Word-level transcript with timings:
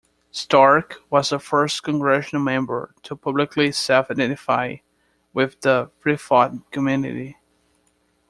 Stark 0.31 0.95
was 1.11 1.29
the 1.29 1.37
first 1.37 1.83
Congressional 1.83 2.43
member 2.43 2.95
to 3.03 3.15
publicly 3.15 3.71
self-identify 3.71 4.77
with 5.31 5.61
the 5.61 5.91
freethought 5.99 6.71
community. 6.71 7.37